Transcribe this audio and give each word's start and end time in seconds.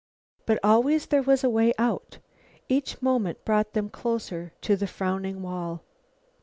But 0.47 0.57
always 0.63 1.05
there 1.05 1.21
was 1.21 1.43
a 1.43 1.49
way 1.51 1.75
out. 1.77 2.17
Each 2.67 2.99
moment 3.03 3.45
brought 3.45 3.73
them 3.73 3.87
closer 3.91 4.51
to 4.61 4.75
the 4.75 4.87
frowning 4.87 5.43
wall. 5.43 5.83